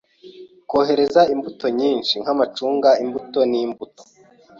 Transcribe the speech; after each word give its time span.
Kohereza 0.69 1.21
imbuto 1.33 1.65
nyinshi, 1.79 2.13
nk'amacunga, 2.21 2.89
imbuto 3.03 3.39
n'imbuto. 3.51 4.01